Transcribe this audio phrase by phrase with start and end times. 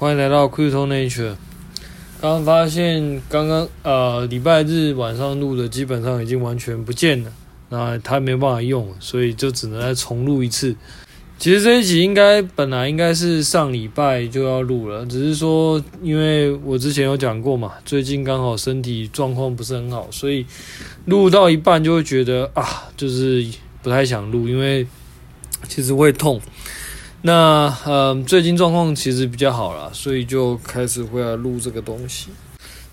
[0.00, 1.34] 欢迎来到 Crypto Nature。
[2.20, 7.32] 刚发现，刚刚呃礼拜日晚上录的基本上已经完全不见了，
[7.70, 10.76] 那它没办法用，所以就只能再重录一次。
[11.36, 20.46] 其实这一集应该本来应该是上礼拜就要录了，只是说因为我之前有讲过嘛，最近刚好身体状况不是很好，所以
[21.06, 23.44] 录到一半就会觉得啊，就是
[23.82, 24.86] 不太想录，因为
[25.66, 26.40] 其实会痛。
[27.22, 32.28] 那嗯，最近状况其实比较好啦，所以就开始会来录这个东西。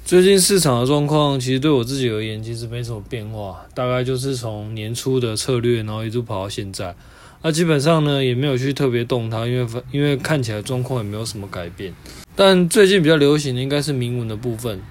[0.03, 6.95] 最近市场的状况其实对我自己而言其实没什么变化，大概就是从年初的策略，然后一直跑到现在。
[7.43, 11.93] 那基本上呢也没有去特别动它，因为因为看起来状况也没有什么改变。
[12.35, 14.81] 但最近比较流行的应该是铭文的部分。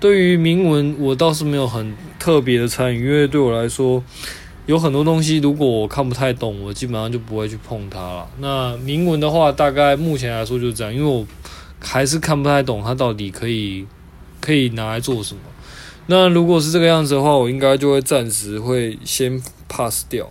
[0.00, 4.02] 对于铭文，我倒是没有很特别的参与，因为对我来说。
[4.66, 8.28] 有很多东西，如果我看不太懂，我基本上就不会去碰它了。
[8.38, 11.26] 那铭文的话，大概目前来说就是这样，因为我
[11.80, 13.84] 还是看不太懂它到底可以
[14.40, 15.40] 可以拿来做什么。
[16.06, 20.30] 那如果是这个样子的话，我应该就会暂时会先 pass 掉，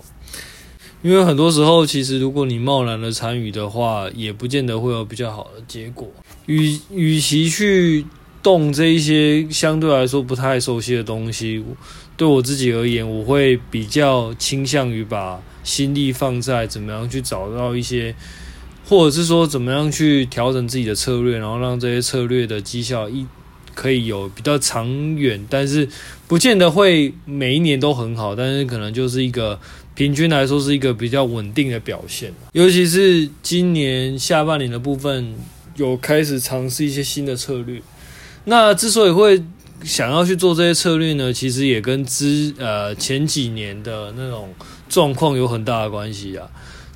[1.02, 6.10] 因为很多时候其实如果你贸然的参与的话，也不见得会有比较好的结果。
[6.46, 8.06] 与与其去
[8.44, 11.64] 动这一些相对来说不太熟悉的东西。
[12.18, 18.14] 对我自己而言，我会比较倾向于把心力放在怎么样去找到一些，
[18.86, 23.26] 或者是说怎么样去调整自己的策略，然后让这些策略的绩效一
[23.74, 25.88] 可以有比较长远，但是
[26.28, 29.60] 不见得会每一年都很好，但是可能就是一个
[29.96, 32.32] 平均来说是一个比较稳定的表现。
[32.52, 35.34] 尤其是今年下半年的部分，
[35.76, 37.82] 有开始尝试一些新的策略。
[38.46, 39.44] 那之所以会
[39.84, 44.54] 想要去做这些策略呢，其实也跟之呃前几年的那种
[44.90, 46.48] 状况有很大的关系啊。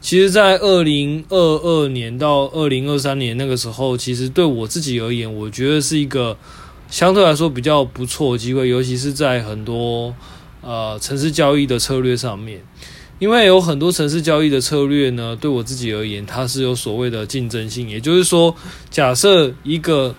[0.01, 6.37] 其实，在二零二二年到二零二三年那个时候，其实对我自己而言，我觉得是一个
[6.89, 10.13] 相对来说比较不错的机会，尤其是在很多
[10.61, 12.61] 呃城市交易的策略上面，
[13.17, 18.55] 因为有很多城市交易的策略呢，对我自己而言，它是有所谓的竞争性，也就是说，
[18.89, 20.15] 假设一个。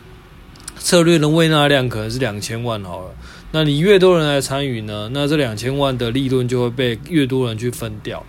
[0.87, 3.11] 策略的胃纳量可能是两千万好了，
[3.51, 8.25] 那你越多人来参与呢，那这两千万的利润就会被越多人去分掉。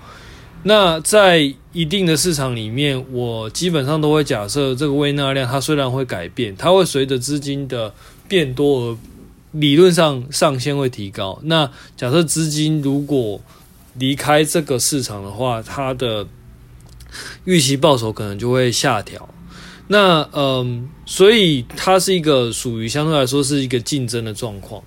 [0.64, 7.94] 那在一定的市场里面，我基本上都会假设这个胃纳量它虽然会改变，它会随着资金的
[8.28, 8.98] 变多而
[9.52, 11.40] 理论上上限会提高。
[11.44, 13.40] 那假设资金如果
[14.00, 16.26] 离开这个市场的话，它的
[17.46, 19.30] 预期报酬可能就会下调。
[19.90, 24.84] 那嗯，所以它是一个属于相对来说是一个竞争的状况。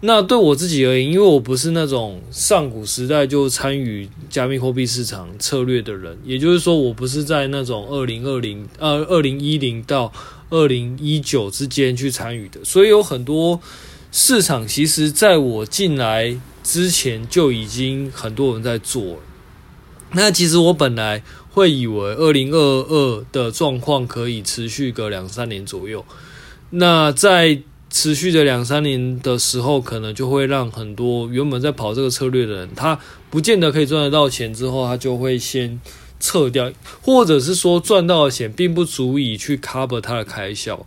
[0.00, 10.10] 那对我自己而言，因为我不是那种上古时代就参与加密货币市场策略的人，也就是说，我不是在那种二零二零呃二零一零到
[10.48, 12.64] 二零一九之间去参与的。
[12.64, 13.60] 所以有很多
[14.10, 16.34] 市场，其实在我进来
[16.64, 19.18] 之前就已经很多人在做了。
[20.14, 21.22] 那其实我本来。
[21.54, 26.02] 会以为二零二二的状况可以持续个两三年左右，
[26.70, 27.58] 那在
[27.90, 32.98] 持续的两三年的时候，可能就会让很多原本在跑这个策略的人，他
[33.28, 35.78] 不见得可以赚得到钱，之后他就会先
[36.18, 40.86] 撤掉，或者是说赚到的钱并不足以去 cover 他的开销，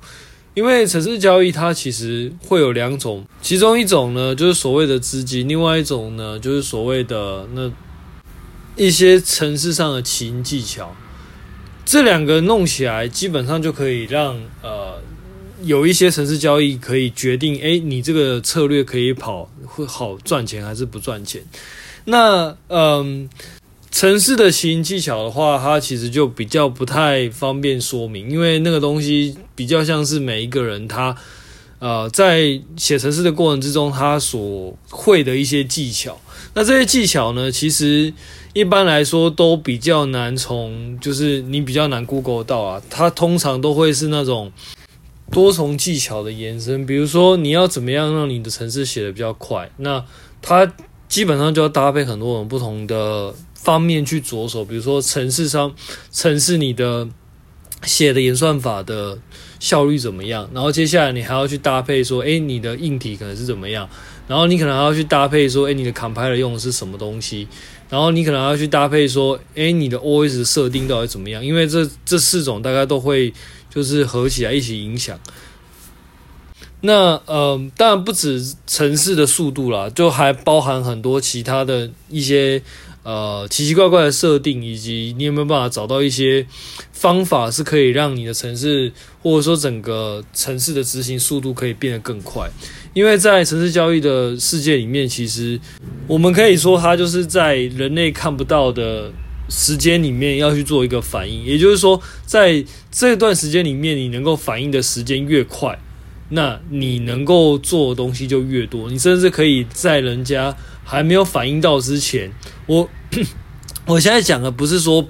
[0.56, 7.72] 因为城市交易它其实会有两种，其中一种呢就是所谓的资金，另外一种呢就是所谓的那。
[8.76, 10.96] 一些城市上的奇淫技巧，
[11.86, 15.02] 这两个弄起来，基本上就可以让呃
[15.64, 21.42] 有一些城市交易可以决定，哎，你这个策略可以跑会好赚钱还是不赚钱。
[22.06, 23.30] 那嗯，
[23.90, 31.16] 城市的奇淫技巧的话，它其实就比较不太方便说明，因为那个东西比较像是每一个人他
[31.86, 36.20] 呃在写程式的过程之中，他所会的一些技巧。
[36.56, 38.14] 那这些技巧呢，其实。
[38.56, 42.82] 一般来说都比较难从，就是你比较难 Google 到啊。
[42.90, 44.50] 它通常都会是那种
[45.30, 50.06] 多重技巧的延伸，比如说你要怎么样让你的程式写得比较快，那
[50.42, 50.72] 它
[51.10, 55.76] 基本上就要搭配很多种不同的方面去着手，比如说程式上
[56.10, 57.10] 程式你的
[57.84, 59.20] 写的演算法的
[59.66, 63.90] 效率怎么样，然后接下来你还要去搭配说，诶，你的硬体可能是怎么样，
[64.28, 67.48] 然后你可能还要去搭配说，诶，你的 compiler 用的是什么东西。
[67.90, 71.44] 然后你可能还要去搭配说，诶，你的 OS 设定到底怎么样？
[71.44, 73.34] 因为这这四种大概都会
[73.74, 75.20] 就是合起来一起影响。
[76.82, 82.62] 那呃，当然不止程式的速度啦，就还包含很多其他的一些
[83.06, 86.46] 呃奇奇怪怪的设定，以及你有没有办法找到一些
[86.92, 88.92] 方法是可以让你的城市
[89.22, 92.50] 或者说整个城市的执行速度可以变得更快。
[92.94, 95.60] 因为在城市交易的世界里面，其实
[96.08, 99.12] 我们可以说它就是在人类看不到的
[99.50, 105.78] 时间里面要去做一个反应，也就是说，在这段时间里面，你能够反应的时间越快，
[106.30, 108.90] 那你能够做的东西就越多。
[108.90, 112.32] 你甚至可以在人家还没有反应到之前，
[112.66, 112.90] 我
[113.86, 115.08] 我现在讲的不是说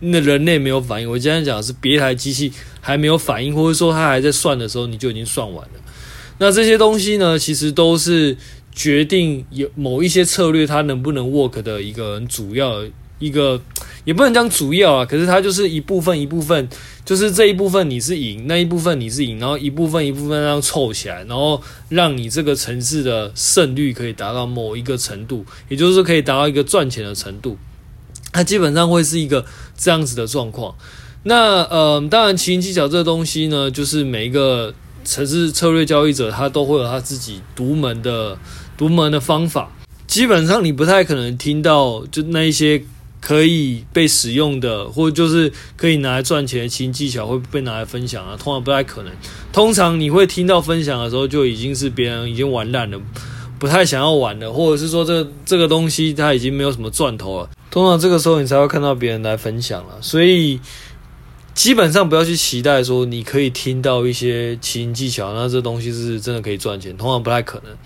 [0.00, 5.80] 那人类没有反应，我现在讲的是别台机器还没有反应，或者说它还在算的时候，你就已经算完了。
[6.38, 8.36] 那这些东西呢，其实都是
[8.72, 12.84] 决定有某一些策略它能不能 work 的一个很主要。
[13.20, 13.60] 一个
[14.04, 16.68] 也不能讲主要啊，可是它就是一部分一部分，
[17.08, 21.58] 就是这一部分你是赢，那一部分你是赢，然后一部分一部分这样凑起来，然后
[21.88, 27.56] 让你这个城市的胜率可以达到某一个程度，也就是可以达到一个赚钱的程度。
[28.30, 29.42] 它基本上会是一个
[29.74, 30.74] 这样子的状况。
[31.22, 38.36] 那呃，当然奇形技巧这个东西呢，就是每一个城市策略交易者他都会有他自己独门的
[38.76, 39.72] 独门的方法。
[40.06, 42.82] 基本上你不太可能听到就那一些。
[43.28, 49.12] 可以被使用的，或者就是可以拿来赚钱的棋形技巧会被拿来分享啊，通常不太可能。
[49.52, 52.98] 通常你会听到分享的时候，就已经是别人已经玩烂了，
[53.58, 57.50] 不太想要玩了，或者是说这、这个东西它已经没有什么赚头了。
[57.70, 60.58] 通常这个时候你才会看到别人来分享了，所以
[61.52, 67.76] 基本上不要去期待说你可以听到一些棋形技巧，那这东西是真的可以赚钱，通常不太可能。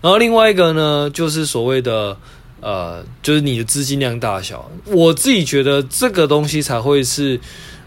[0.00, 2.16] 然后另外一个呢，就是所谓的。
[2.60, 7.40] 呃，就是你的资金量大小，我自己觉得这个东西才会是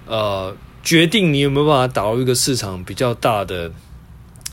[0.07, 3.69] 呃决定你有没有办法打入一个市场比较大的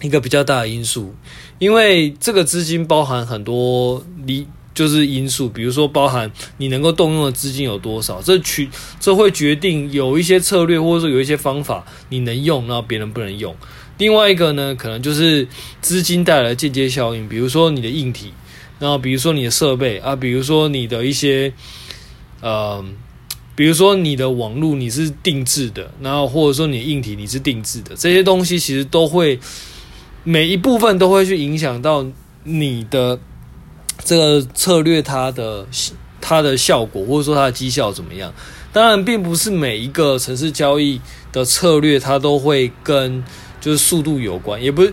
[0.02, 1.14] 一个比较大的因素，
[1.60, 4.44] 因为这个资金包含很多你
[4.74, 8.68] 就是因素，比如说包含你能够动用的资金有多少，这取
[8.98, 13.54] 这会决定有一些策略或者说有一些方法你能用，然后别人不能用。
[13.98, 15.46] 另外一个呢，可能就是
[15.80, 18.32] 资金带来间接效应，比如说你的硬体。
[18.78, 21.52] 然后比如说你的设备啊，比如说你的一些，
[22.40, 22.84] 呃，
[23.56, 29.40] 比如说你的网络你是定制的，然后或者说你的硬体你是定制的，这些东西其实都会
[30.22, 32.06] 每一部分都会去影响到
[32.44, 33.18] 你的
[34.04, 35.66] 这个策略它的
[36.20, 38.32] 它的效果，或者说它的绩效怎么样。
[38.72, 41.00] 当然，并不是每一个城市交易
[41.32, 43.24] 的策略它都会跟
[43.60, 44.86] 就是速度有关，也不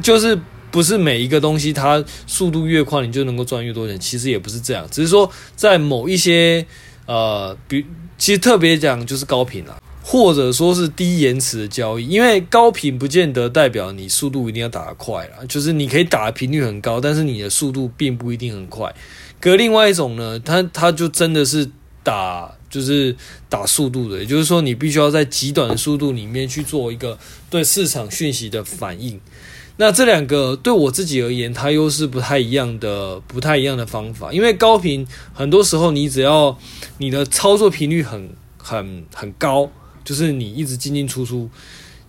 [0.00, 0.38] 就是。
[0.76, 3.98] 不是每一个东西，它速度越快，你就能够赚越多钱。
[3.98, 6.66] 其实也不是这样，只是说在某一些
[7.06, 7.82] 呃，比
[8.18, 12.06] 其实特别讲就是高频啦，或者说是低延迟的交易。
[12.06, 18.94] 因为高频不见得代表你速度一定要打得快啦，就是你可以打的频率很高，但是你的速度并不一定很快。
[19.40, 21.66] 可另外一种呢，它它就真的是
[22.02, 23.14] 打就是
[23.48, 27.18] 打速度的，也就是说你必须要在极短的速度里面去做一个
[27.48, 29.20] 对市场讯息的反应。
[29.78, 34.32] 那这两个对我自己而言，它又是不太一样的，不太一样的方法。
[34.32, 36.56] 因为高频很多时候，你只要
[36.96, 39.70] 你的操作频率很很很高，
[40.02, 41.50] 就是你一直进进出出，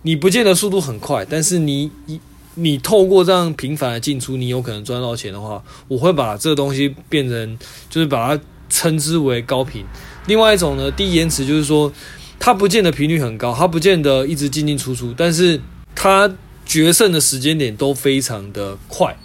[0.00, 2.18] 你不见得速度很快，但是你你
[2.54, 7.58] 你透过这样频繁的进出，你有可能赚到钱的话，我会把这个东西变成，
[7.90, 9.84] 就是把它称之为高频。
[10.26, 11.92] 另外一种呢，低延迟，就是说
[12.38, 15.60] 它不见得频率很高，它不见得一直进进出出，但是
[15.94, 16.30] 它。
[16.68, 19.16] 决胜的时间点都非常的快，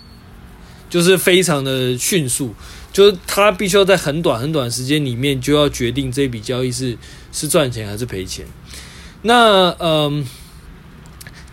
[0.89, 2.55] 就是非常的迅速，
[2.93, 6.97] 就是它必须要在很短很短时间里面就要决定这笔交易是
[7.33, 8.45] 是赚钱还是赔钱。
[9.23, 10.25] 那嗯，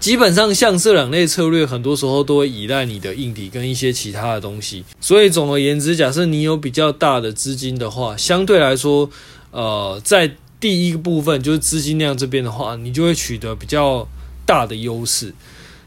[0.00, 4.82] 基本上像这两类策略，很多时候都会依赖你的硬底跟一些其他的东西。
[4.98, 9.10] 所以总而言之，假设你有比较大的资金的话，相对来说，
[9.50, 14.08] 呃，在第一个部分就是资金量这边的话，你就会取得比较
[14.46, 15.34] 大的优势。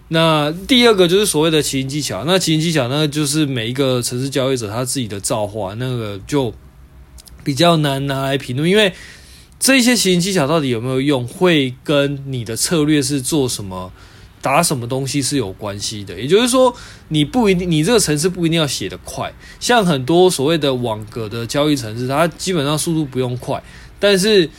[0.09, 6.53] 那第二个就是所谓的棋形技巧，那棋形技巧那就是每一个城市交易者他自己的造化，那个就
[7.43, 8.93] 比较难拿来评论，因为
[9.63, 13.93] 这些骑行技巧到底有没有用，会跟你的策略是做什么、
[14.41, 16.19] 打什么东西是有关系的。
[16.19, 16.75] 也就是说，
[17.07, 23.63] 你不一定，你这个程式不一定要写得快，像很多所谓的网格的交易程式，它基本上速度不用快，
[24.01, 24.49] 但是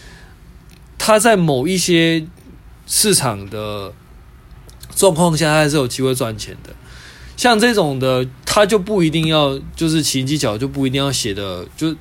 [0.97, 2.27] 它在某一些
[2.87, 3.93] 市场的。
[4.97, 6.73] 状况下，它还是有机会赚钱的。
[7.37, 11.93] 像这种的，它就不一定要，就是骑行技巧就不一定要写的，就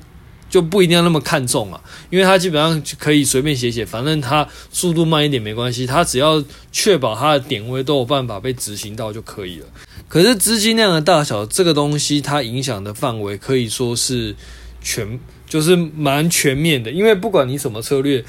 [0.54, 1.80] 就不一定要那么看重啊。
[2.10, 9.66] 因为他基本上可以随便写写，反正他速度慢一点没关系，他只要确保他的点位都有办法被执行到就可以了。
[10.06, 14.36] 可是资金量的大小这个东西，它影响的范围可以说是
[14.80, 15.18] 全。
[15.46, 18.24] 就是蛮全面的，因为不管你什么策略，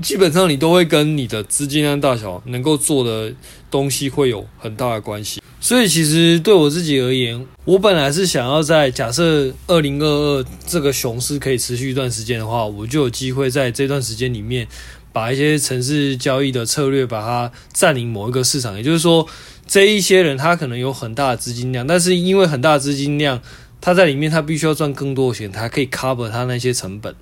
[0.00, 3.34] 基本上你都会跟你的资金量大小能够做的
[3.70, 5.41] 东西会有很大的关系。
[5.62, 14.66] 所以其实对我自己而言，我本来是想要在假设二零二二这个熊市可以持续一段时间的话，我就有机会在这段时间里面
[15.12, 18.76] 把一些城市交易的策略把它占领某一个市场。
[18.76, 19.24] 也就是说，
[19.64, 23.40] 这一些人他可能有很大的资金量，但是因为很大的资金量，
[23.80, 27.14] 他在里面他必须要赚更多的钱，他可以 cover 他那些成本。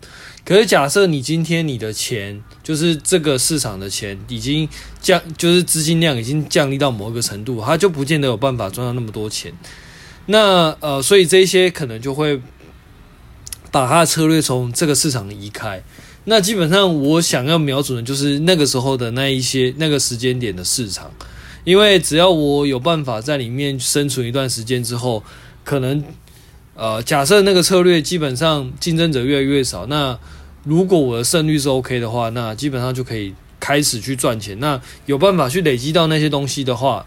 [0.51, 4.69] 可是，假设你今天你的钱就是这个市场的钱已经
[5.01, 9.53] 降，就是资金量已经降低到某个程度，它就不见得有办法赚到那么多钱。
[10.27, 12.43] 那呃，所以这些可能就会
[13.71, 15.81] 把它的策略从这个市场移开。
[16.25, 21.13] 那基本上，我想要瞄准的就是那个时候的那一些那个时间点的市场，
[21.63, 25.23] 因为只要我有办法在里面生存一段时间之后，
[25.63, 26.03] 可能。
[26.75, 30.19] 呃，假设那个策略基本上竞争者越来越少，那
[30.65, 34.59] 如果我的胜率是 OK 的话，那基本上就可以开始去赚钱。
[34.61, 37.07] 那有办法去累积到那些东西的话，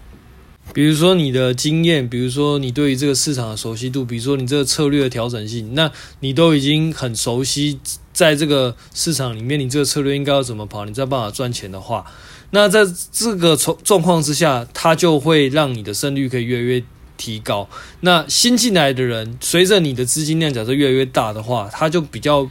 [0.73, 5.91] 比如说你的经验，比如说你对于这个市场的熟悉度，比如说你这个策略的调整性，那
[6.21, 7.79] 你都已经很熟悉，
[8.11, 12.05] 在这个市场里面，你这个策略应该要怎么跑，你再办法赚钱的话，
[12.51, 16.83] 那在这个状状况之下，它就会让你的胜率可以越来越。
[17.15, 17.69] 提高，
[18.01, 22.49] 那新进来的人，随着你的资金量假设越来越大的话，他就比较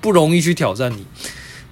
[0.00, 1.04] 不容易去挑战你。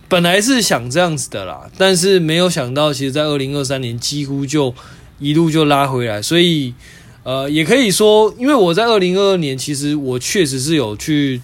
[0.09, 4.75] 本来是想这样子的啦，但是没有想到，其实在二零二三年几乎就
[5.19, 6.73] 一路就拉回来，所以
[7.25, 11.41] 呃，也可以说，因为我在二零二二年，其实我确实是有去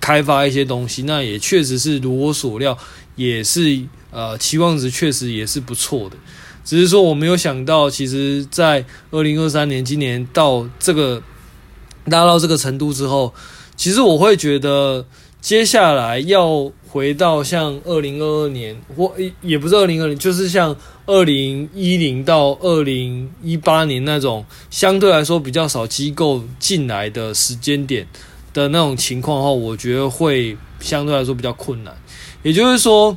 [0.00, 2.78] 开发一些东西，那也确实是如我所料，
[3.16, 3.82] 也是
[4.12, 6.16] 呃期望值确实也是不错的。
[6.64, 11.20] 只是说我没有想到，其实，在二零二三年今年到这个
[12.04, 13.34] 拉到这个程度之后，
[13.74, 15.04] 其实我会觉得
[15.40, 20.74] 接下来要回到像二零二二年或也不是二零二零，就是像
[21.06, 28.06] 二零一零到二零一八年那种相对来说比较少机构进来的时间点
[28.52, 31.94] 的那种情况的话，我觉得会相对来说比较困难。
[32.42, 33.16] 也就是说，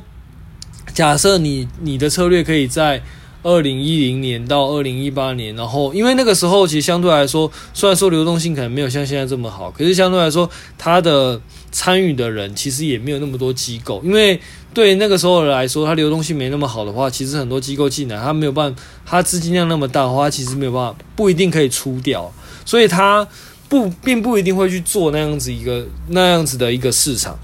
[0.94, 3.02] 假设你你的策略可以在
[3.42, 14.00] 二零一零年到二零一八年，然后因为那个时候其实相对来说，虽然说流动性可能没有像现在这么好，可是相对来说，它的参与的人其实也没有那么多机构。
[14.04, 14.40] 因为
[14.72, 22.32] 对那个时候来说，它流动性没那么好的话，其实很多机构进来，它没有办法，它资金量那么大的话，它其实没有办法，不一定可以出掉，
[22.64, 23.26] 所以它
[23.68, 27.38] 不并不一定会去做那样子一个那样子的一个市场。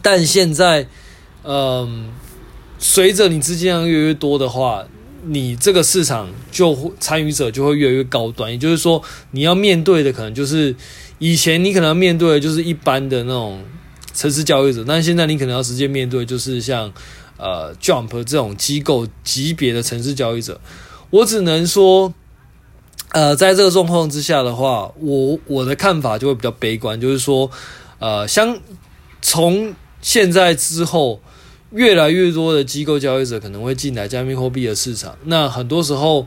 [0.00, 0.86] 但现在，
[1.42, 2.08] 嗯，
[2.78, 4.84] 随着你资金量越来越多的话，
[5.24, 10.74] 你这个市场就参与者就会越来越高端，也就是说，你要面对的可能就是
[11.18, 13.62] 以前你可能要面对的就是一般的那种
[14.14, 16.92] 城市交易者，但现在你可能要直接面对就是像
[17.36, 20.60] 呃 Jump 这种机构级别的城市交易者。
[21.10, 22.14] 我只能说，
[23.12, 27.50] 呃，在这个状况之下的话，我我的看法就会比较悲观，就是说，
[27.98, 28.58] 呃，像
[29.20, 31.20] 从现在之后。
[31.72, 36.26] 越来越多的机构交易者可能会进来加密货币的市场，那很多时候，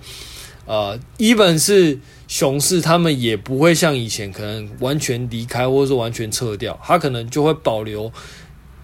[0.65, 8.11] 呃一本是熊市，他们也不会像以前可能完全离开或者说完全撤掉，他可能就会保留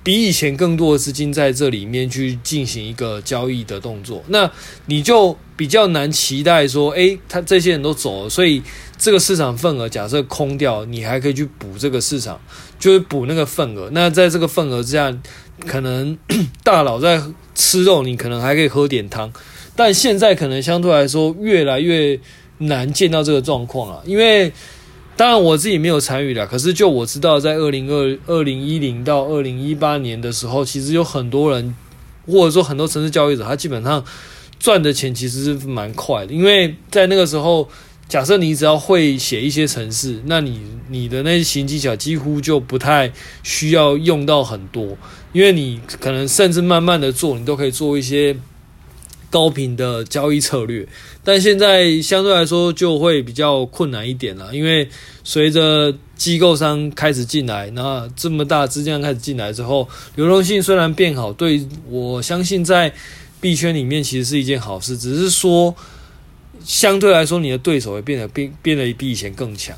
[0.04, 4.24] 比以前更多的资金在这里面去进行一个交易的动作。
[4.28, 4.52] 那
[4.88, 8.62] 你就比较难期待说，诶，他这些人都走了，所以
[9.00, 12.40] 这个市场份额假设空掉，你还可以去补这个市场，
[12.78, 13.90] 就是补那个份额。
[13.94, 15.18] 那在这个份额之下。
[15.68, 16.18] 可能
[16.64, 17.22] 大佬在
[17.54, 19.30] 吃肉，你可能还可以喝点汤，
[19.76, 22.18] 但现在可能相对来说越来越
[22.60, 24.02] 难见到这个状况了。
[24.06, 24.54] 因为
[25.18, 31.76] 当然我自己没有参与了，可是就我知道，在二零二二零一零到二零一八年的时候，其实有很多人
[32.26, 34.02] 或者说很多城市交易者，他基本上
[34.62, 37.70] 赚的钱其实是蛮快的，因为在那个时候。
[38.10, 43.14] 假设你只要会写一些程式，那你你的那些新技巧几乎就不太
[43.44, 44.98] 需要用到很多，
[45.32, 48.36] 因为你可能甚至慢慢的做，你都可以做一些
[49.30, 50.88] 高频的交易策略。
[51.24, 54.90] 但现在相对来说就会比较困难一点了，因为
[55.24, 62.92] 随着机构商开始进来，那这么大资金开始进来之后，流动性虽然变好，对，我相信在
[63.40, 65.76] 币圈里面其实是一件好事，只是说。
[66.64, 69.76] 相对来说，你的对手会变得变变得比以前更强。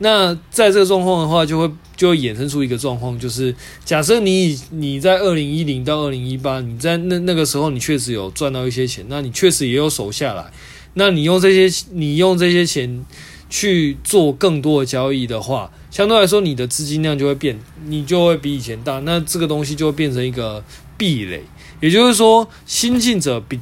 [0.00, 3.52] 那在这个状况的话，就会就会衍生出一个状况，就是
[3.84, 10.52] 假设你你在二零一零到二零一八，你在那那个时候你确实有赚到一些钱，那你确实也有守下来。
[10.94, 13.04] 那你用这些你用这些钱
[13.50, 20.62] 去做更多的交易的话，相对来说你的资金量就会变，你就会比以前大，那这个东西就会变成一个
[20.96, 21.42] 壁垒。
[21.80, 23.58] 也就是说，新进者比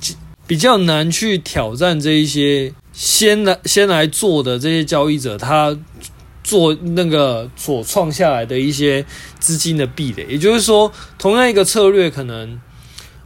[0.47, 5.77] 比较难去挑战这一些先来先来做的这些交易者，他
[6.45, 9.05] 做那个所创下来的一些
[9.39, 10.27] 资金的壁垒。
[10.29, 12.61] 也就是说，同样一个策略，可能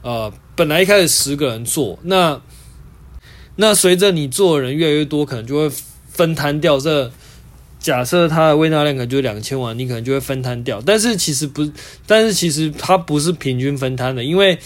[0.02, 2.40] 呃本来一开始十个人做，那
[3.56, 5.70] 那随着你做的人越来越多，可能就会
[6.08, 7.10] 分摊掉这。
[7.78, 10.82] 假设它的微纳量可能就两千万，你可能就会分摊掉。
[10.84, 11.66] 但是其实不，
[12.06, 14.58] 但是其实它不是平均分摊的，因为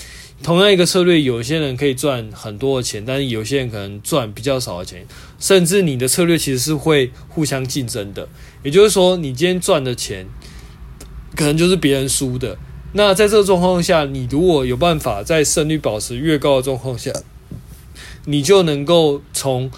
[0.43, 5.07] 同样一个策略，有些人可以赚很多的钱，但是有些人可能赚比较少的钱，
[5.39, 8.29] 甚至你的策略其实是会互相竞争的。
[8.63, 10.27] 也就是说，你今天赚的钱，
[11.35, 12.59] 可能就是别人输的。
[12.93, 17.11] 那在这个状况下，你如果有办法在胜率保持越高的状况下，
[18.27, 19.71] 你就能够从。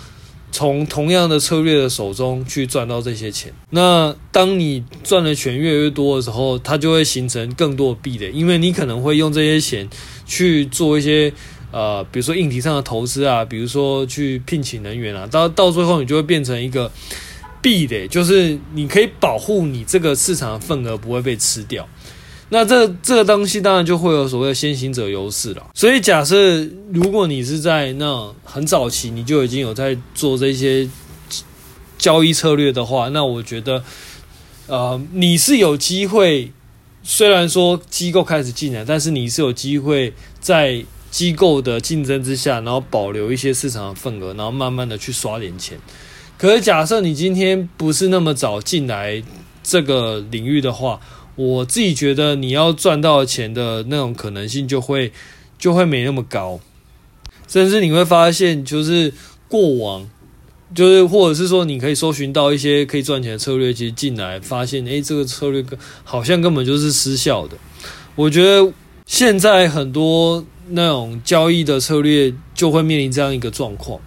[0.53, 9.87] 从同样的策略的手中去赚到这些钱，那当你赚的钱越来越多的时候，它就会形成更多的壁垒，因为你可能会用这些钱
[10.27, 11.33] 去做一些
[11.73, 16.91] 呃，比如说硬体上的投资啊，比如说去聘请人员啊，到到最后你就会变成一个
[17.61, 21.87] 壁垒，就是你可以保护你这个市场份额不会被吃掉。
[22.49, 25.67] 那这这个东西当然就会有所谓的先行者优势了。
[25.75, 30.89] 所以假设如果你是在那很早期你就已经有在做这些
[31.99, 33.83] 交易策略的话，那我觉得，
[34.67, 36.53] 呃，你是有机会。
[37.09, 45.79] 虽然说机构开始进来，但是你是有机会在机构的竞争之下，然后保留一些市场的份额，然后慢慢的去刷点钱。
[46.37, 49.23] 可是假设你今天不是那么早进来
[49.63, 51.01] 这个领域的话，
[51.37, 55.13] 我自己觉得你要赚到钱的那种可能性就会
[55.61, 56.59] 就会没那么高，
[57.47, 59.15] 甚至你会发现，就是
[59.47, 60.11] 过往，
[60.75, 65.65] 就是或者是说，你可以搜寻到一些可以赚钱的策略，其实进来发现，诶，这个策略
[66.05, 67.57] 好像根本就是失效的。
[68.15, 68.73] 我觉得
[69.05, 74.01] 现在很多那种交易的策略就会面临这样一个状况。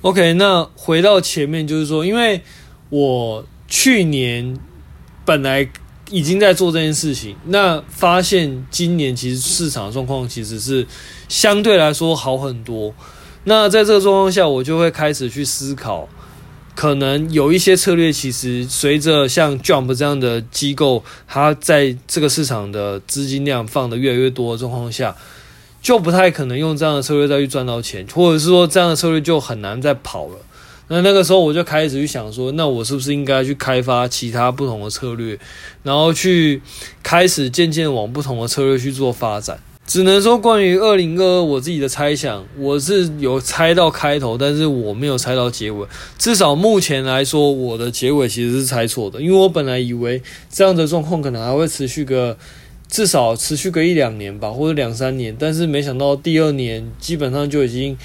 [0.00, 2.42] OK，那回到前面，就是说，因为
[2.88, 4.58] 我去年
[5.24, 5.70] 本来。
[6.12, 10.84] 已经在做这件事情，那发现今年其实市场状况其实是
[11.28, 12.92] 相对来说好很多。
[13.44, 16.08] 那在这个状况下，我就会开始去思考，
[16.74, 25.16] 可能有一些策略其实随着像 Jump 这样的机构，它在这个市场的资金量放得越来越多的状况下，
[25.80, 30.36] 就不太可能用这样的策略再去赚到钱，或者是说这样的策略就很难再跑了。
[30.88, 35.38] 那那个时候我就开始去想说，那我是不是应该去开发其他不同的策略，
[35.82, 36.60] 然后去
[37.02, 39.58] 开始渐渐往不同的策略去做发展。
[39.90, 45.84] 只能说关于二零二二我自己的猜想，我是有猜到开头，但是我没有猜到结尾。
[46.16, 52.38] 至少目前来说，我的结尾其实是猜错的，因为我本来以为这样的状况可能还会持续个
[52.88, 57.98] 至少持续个一两年吧，或者两三年，但是没想到第二年基本上就已经。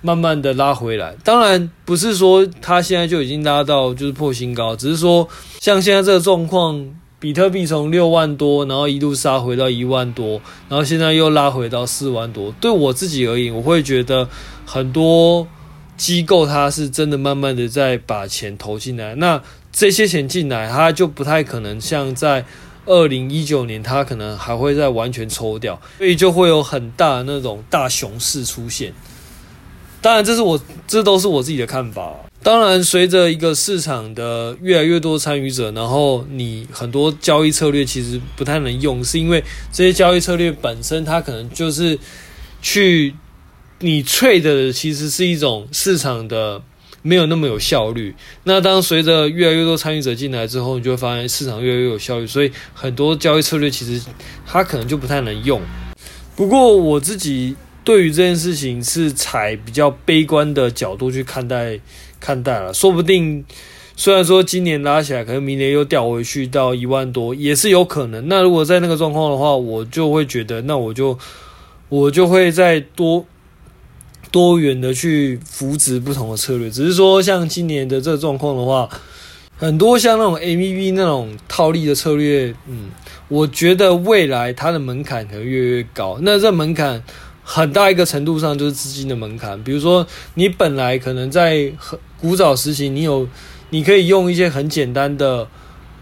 [0.00, 5.28] 慢慢的拉回来，当然不是说它现在就已经拉到就是破新高，只是说
[5.60, 6.88] 像现在这个状况，
[7.20, 12.54] 比特币从六万多，然后一路杀回到一万多，然后现在又拉回到四万多。
[12.60, 14.28] 对我自己而言，我会觉得
[14.64, 15.48] 很多
[15.96, 22.44] 机构它是真的慢慢的在把钱投进来，那这些钱进来，它就不太可能像在
[22.86, 28.92] 二零一九年，它可能还会再完全抽掉，所以就会有很大的那种大熊市出现。
[30.00, 32.14] 当然，这是我，这都是我自己的看法。
[32.40, 41.98] 当然，随着一个市场的越来越多参与者，然后你很多交易策略其实不太能用，是因为这些交易策略本身它可能就是
[42.62, 43.14] 去
[43.80, 46.62] 你 trade 的，其实是一种市场的
[47.02, 48.14] 没有那么有效率。
[48.44, 54.00] 那当随着越来越多参与者进来之后，你就会发现市场越来越有效率，所以很多交易策略其实
[54.46, 55.60] 它可能就不太能用。
[56.36, 57.56] 不过我自己。
[57.84, 61.80] 对于这件事情是采比较悲观的角度去看待
[62.20, 63.44] 看待了，说不定
[63.96, 68.28] 虽然说今年拉起来，可能明年又掉回去到一万多，也是有可能。
[68.28, 71.18] 那如果在那个状况的话，我就会觉得，那我就
[71.88, 73.24] 我就会再多
[74.30, 76.70] 多元的去扶植不同的策略。
[76.70, 78.88] 只是说，像今年的这个状况的话，
[79.56, 82.90] 很多像那种 MEV 那种套利的策略，嗯，
[83.28, 86.18] 我觉得未来它的门槛可能越来越高。
[86.22, 87.02] 那这门槛。
[87.50, 93.28] 很大一个程度上就是资金的门槛，比如说你本来可能在很古早时期，你有
[93.70, 95.46] 你可以用一些很简单的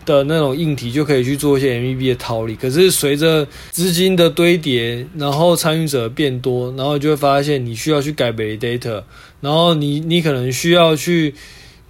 [0.05, 9.03] 的那种硬体就可以去做一些 MEB 的套利，可是随着资金的堆叠，然后参与者变多，然后就会发现你需要去改 validator，
[9.41, 11.35] 然后你你可能需要去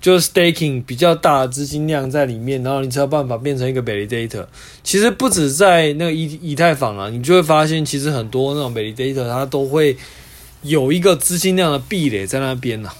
[0.00, 4.46] 就 staking 比较大的资金量在里面，然后你才有办法变成一个 validator。
[4.82, 9.96] 其实不止在那个以以太坊啊，你就会发现，其实很多那种 validator 它都会
[10.62, 12.90] 有一个资金量的壁垒在那边呐、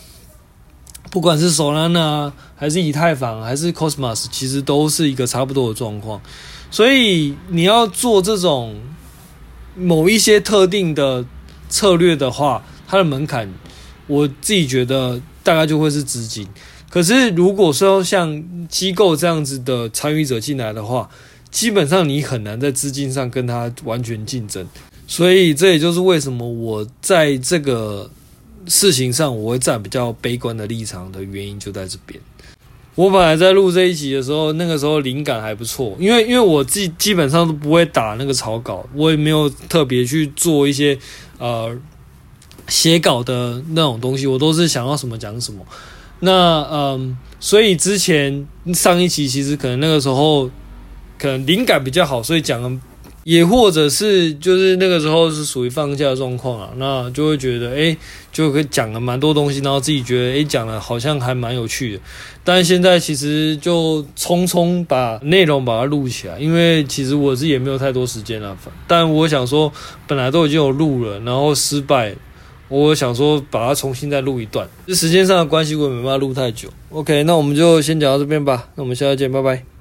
[1.11, 6.21] 不管是 Solana 还是以太坊还是 Cosmos，其实都是一个差不多的状况。
[6.71, 8.75] 所以你要做这种
[9.77, 11.25] 某一些特定的
[11.69, 13.49] 策略的话，它的门槛，
[14.07, 16.47] 我自己觉得大概就会是资金。
[16.91, 21.09] 可是如果说像机构这样子的参与者进来的话，
[21.51, 24.67] 基本上你很难在资金上跟他完全竞争。
[25.07, 28.11] 所以这也就是为什么我在这个
[28.67, 32.21] 事情上我会站比较悲观的立场的原因就在这边。
[32.95, 40.99] 我本来在录这一集的时候，那个时候灵感还不错，因为因为我自己基本上都不会打那个草稿，我也没有特别去做一些
[41.39, 41.77] 呃
[42.69, 45.63] 写稿的那种东西，我都是想要什么讲什么。
[46.21, 50.51] 那嗯，所以之前上一期其实可能那个时候
[51.19, 52.81] 可能灵感比较好，所以讲
[53.27, 57.97] 也或者是就是那个时候是属于放假状况啊，那就会觉得诶，
[58.31, 62.01] 就可以讲了蛮多东西，然后自己觉得诶，讲了好像还蛮有趣的。
[62.45, 68.57] 但现在其实就匆匆把内容把它录起来，因为其实我自己也没有太多时间了。
[68.87, 69.73] 但我想说，
[70.07, 72.15] 本来都已经有录了，然后失败，
[72.69, 74.69] 我想说把它重新再录一段。
[74.87, 76.69] 这时间上的关系，我也没办法录太久。
[76.91, 78.69] OK，那我们就先讲到这边吧。
[78.77, 79.77] 那我们下次见，拜拜。